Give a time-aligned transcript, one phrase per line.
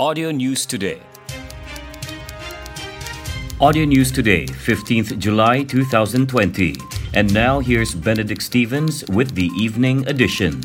[0.00, 1.02] Audio News Today.
[3.60, 6.76] Audio News Today, 15th July 2020.
[7.14, 10.62] And now here's Benedict Stevens with the evening edition.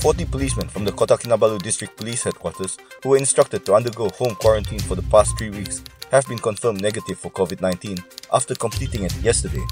[0.00, 4.34] 40 policemen from the Kota Kinabalu District Police Headquarters who were instructed to undergo home
[4.36, 7.98] quarantine for the past three weeks have been confirmed negative for COVID 19
[8.32, 9.62] after completing it yesterday.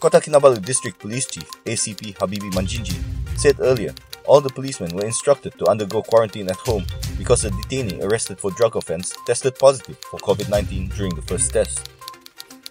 [0.00, 2.98] Kota Kinabalu District Police Chief ACP Habibi Majinji
[3.38, 3.94] said earlier
[4.26, 6.84] all the policemen were instructed to undergo quarantine at home
[7.20, 11.90] because a detainee arrested for drug offense tested positive for COVID-19 during the first test.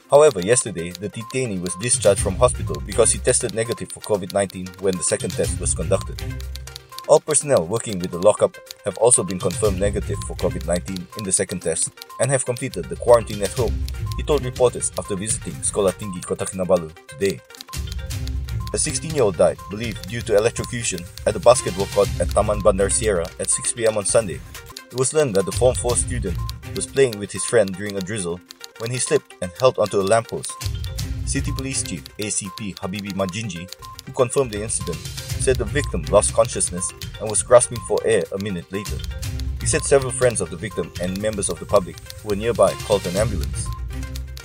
[0.10, 4.98] However, yesterday, the detainee was discharged from hospital because he tested negative for COVID-19 when
[4.98, 6.20] the second test was conducted.
[7.08, 11.32] All personnel working with the lockup have also been confirmed negative for COVID-19 in the
[11.32, 13.78] second test and have completed the quarantine at home,
[14.18, 17.40] he told reporters after visiting Sekolah Tinggi Kota Kinabalu today.
[18.72, 23.28] A 16-year-old died, believed due to electrocution, at a basketball court at Taman Bandar Sierra
[23.40, 24.40] at 6 pm on Sunday.
[24.92, 26.38] It was learned that the Form 4 student
[26.76, 28.40] was playing with his friend during a drizzle
[28.78, 30.54] when he slipped and held onto a lamppost.
[31.26, 33.74] City Police Chief ACP Habibi Majinji,
[34.06, 38.44] who confirmed the incident, said the victim lost consciousness and was grasping for air a
[38.44, 38.98] minute later.
[39.60, 42.74] He said several friends of the victim and members of the public who were nearby
[42.86, 43.68] called an ambulance.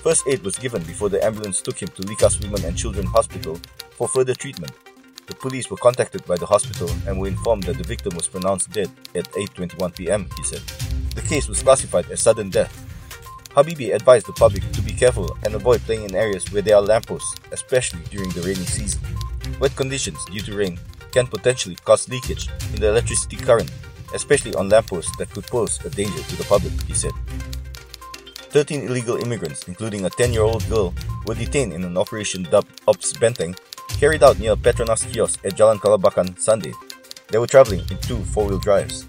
[0.02, 3.60] First aid was given before the ambulance took him to Likas Women and Children Hospital
[3.94, 4.72] for further treatment.
[5.26, 8.70] The police were contacted by the hospital and were informed that the victim was pronounced
[8.72, 10.60] dead at 8:21 p.m., he said.
[11.14, 12.72] The case was classified as sudden death.
[13.56, 16.82] Habibi advised the public to be careful and avoid playing in areas where there are
[16.82, 19.00] lampposts, especially during the rainy season.
[19.60, 20.78] Wet conditions due to rain
[21.12, 23.70] can potentially cause leakage in the electricity current,
[24.12, 27.12] especially on lampposts that could pose a danger to the public, he said.
[28.50, 30.92] 13 illegal immigrants, including a 10 year old girl,
[31.24, 33.56] were detained in an operation dubbed Ops Benteng
[33.98, 36.72] carried out near Petronas kiosk at Jalan Kalabakan Sunday.
[37.28, 39.06] They were traveling in two four-wheel drives.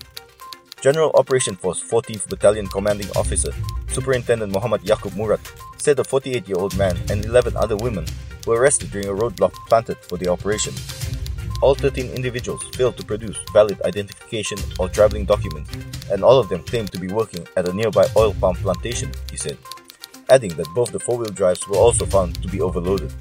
[0.81, 3.51] General Operation Force 14th Battalion Commanding Officer
[3.89, 5.41] Superintendent Muhammad Yakub Murat
[5.77, 8.05] said a 48-year-old man and 11 other women
[8.45, 10.73] were arrested during a roadblock planted for the operation.
[11.61, 15.71] All 13 individuals failed to produce valid identification or traveling documents,
[16.11, 19.37] and all of them claimed to be working at a nearby oil palm plantation, he
[19.37, 19.57] said,
[20.29, 23.13] adding that both the four-wheel drives were also found to be overloaded.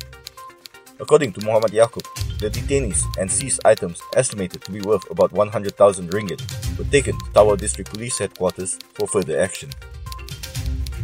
[1.00, 2.06] According to Muhammad Yaqub,
[2.38, 6.40] the detainees and seized items estimated to be worth about 100,000 ringgit
[6.78, 9.70] were taken to Tawau District Police Headquarters for further action.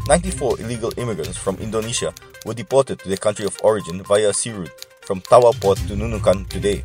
[0.06, 2.14] 94 illegal immigrants from Indonesia
[2.46, 6.48] were deported to their country of origin via sea route from Tawau port to Nunukan
[6.48, 6.84] today.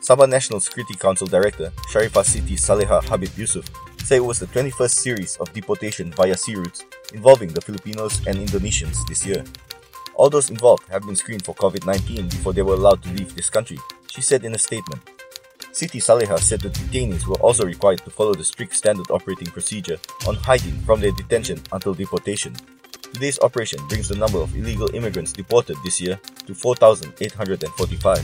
[0.00, 3.68] Sabah National Security Council Director Sharifah Siti Saleha Habib Yusuf
[4.02, 8.38] said it was the 21st series of deportation via sea routes involving the Filipinos and
[8.40, 9.44] Indonesians this year.
[10.18, 13.36] All those involved have been screened for COVID 19 before they were allowed to leave
[13.36, 13.78] this country,
[14.10, 15.00] she said in a statement.
[15.70, 19.96] Siti Saleha said the detainees were also required to follow the strict standard operating procedure
[20.26, 22.52] on hygiene from their detention until deportation.
[23.14, 28.18] Today's operation brings the number of illegal immigrants deported this year to 4,845.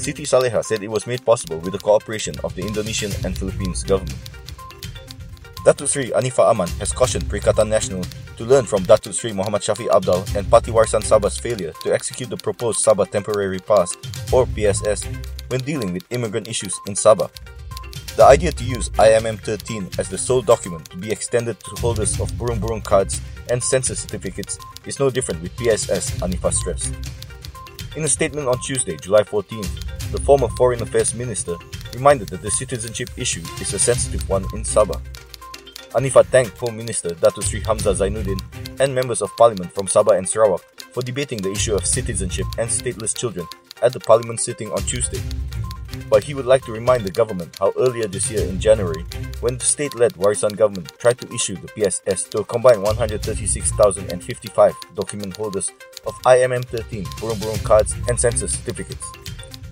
[0.00, 3.84] Siti Saleha said it was made possible with the cooperation of the Indonesian and Philippines
[3.84, 4.18] government.
[5.66, 8.08] Datuk Sri Anifah Aman has cautioned Perikatan Nasional
[8.40, 12.30] to learn from Datuk Sri Muhammad Shafie Apdal and Parti Warisan Sabah's failure to execute
[12.30, 13.92] the proposed Sabah Temporary Pass
[14.32, 15.04] or PSS
[15.48, 17.28] when dealing with immigrant issues in Sabah.
[18.16, 22.18] The idea to use IMM 13 as the sole document to be extended to holders
[22.18, 23.20] of Burung Burung cards
[23.50, 26.96] and census certificates is no different with PSS, Anifah stressed.
[27.94, 31.56] In a statement on Tuesday, July 14th, the former Foreign Affairs Minister
[31.92, 34.96] reminded that the citizenship issue is a sensitive one in Sabah.
[35.90, 38.38] Anifah thanked Home Minister Datuk Sri Hamzah Zainuddin
[38.78, 40.62] and members of parliament from Sabah and Sarawak
[40.94, 43.44] for debating the issue of citizenship and stateless children
[43.82, 45.20] at the parliament sitting on Tuesday.
[46.08, 49.04] But he would like to remind the government how earlier this year in January,
[49.40, 55.36] when the state-led Warisan government tried to issue the PSS to a combined 136,055 document
[55.36, 55.72] holders
[56.06, 59.04] of IMM13 Burung Burung cards and census certificates.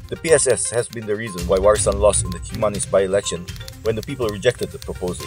[0.08, 3.46] The PSS has been the reason why Warisan lost in the Kimanis by-election
[3.82, 5.26] when the people rejected the proposal.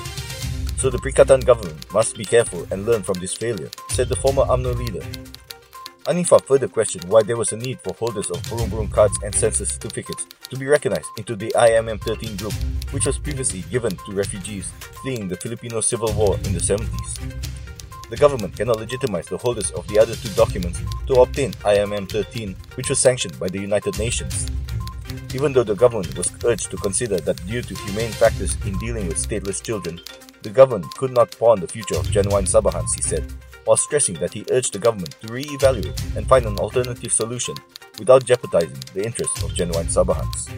[0.82, 4.42] So the Perikatan government must be careful and learn from this failure, said the former
[4.46, 5.06] UMNO leader.
[6.10, 9.30] Anifah further questioned why there was a need for holders of Burung Burung cards and
[9.36, 12.54] census certificates to be recognized into the IMM13 group,
[12.90, 14.72] which was previously given to refugees
[15.04, 17.22] fleeing the Filipino Civil War in the 70s.
[18.10, 22.90] The government cannot legitimize the holders of the other two documents to obtain IMM13, which
[22.90, 24.48] was sanctioned by the United Nations.
[25.36, 29.08] Even though the government was urged to consider that due to humane factors in dealing
[29.08, 30.02] with stateless children,
[30.44, 33.32] the government could not pawn the future of genuine Sabahans, he said,
[33.66, 37.56] while stressing that he urged the government to re-evaluate and find an alternative solution
[38.00, 40.50] without jeopardizing the interests of genuine Sabahans.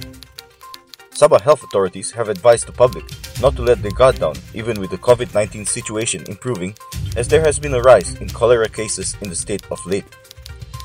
[1.12, 3.06] Sabah health authorities have advised the public
[3.42, 6.76] not to let their guard down even with the COVID 19 situation improving,
[7.16, 10.06] as there has been a rise in cholera cases in the state of late.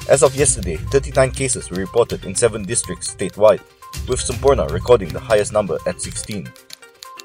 [0.09, 3.61] As of yesterday, 39 cases were reported in 7 districts statewide,
[4.07, 6.49] with Semporna recording the highest number at 16.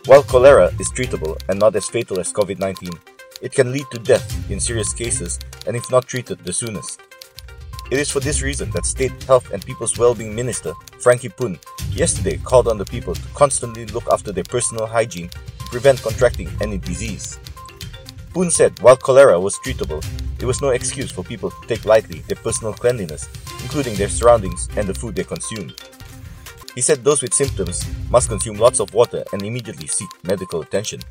[0.06, 2.90] While cholera is treatable and not as fatal as COVID 19,
[3.42, 7.00] it can lead to death in serious cases and if not treated the soonest.
[7.90, 11.58] It is for this reason that State Health and People's Wellbeing Minister Frankie Poon
[11.92, 16.50] yesterday called on the people to constantly look after their personal hygiene to prevent contracting
[16.60, 17.40] any disease.
[18.34, 20.04] Poon said while cholera was treatable,
[20.38, 23.30] it was no excuse for people to take lightly their personal cleanliness,
[23.62, 25.74] including their surroundings and the food they consume.
[26.76, 31.02] He said those with symptoms must consume lots of water and immediately seek medical attention.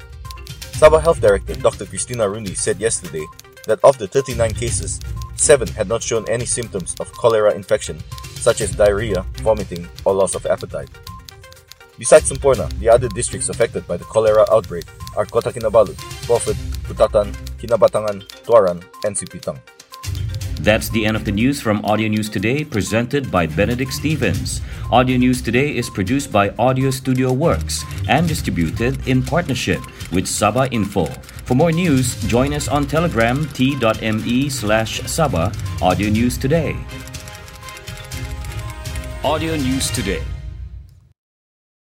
[0.75, 1.87] Sabah Health Director Dr.
[1.87, 3.25] Christina Rundi said yesterday
[3.67, 4.99] that of the 39 cases,
[5.37, 8.03] 7 had not shown any symptoms of cholera infection,
[8.35, 10.91] such as diarrhea, vomiting, or loss of appetite.
[11.99, 14.85] Besides Semporna, the other districts affected by the cholera outbreak
[15.17, 15.95] are Kota Kinabalu,
[16.27, 17.31] Beaufort, Putatan,
[17.63, 19.59] Kinabatangan, Tuaran, and Sipitang.
[20.63, 24.61] That's the end of the news from Audio News Today, presented by Benedict Stevens.
[24.93, 29.83] Audio News Today is produced by Audio Studio Works and distributed in partnership
[30.13, 31.07] with Sabah Info.
[31.51, 35.51] For more news, join us on Telegram t.me slash Sabah
[35.83, 36.79] Audio News Today.
[39.25, 40.23] Audio News Today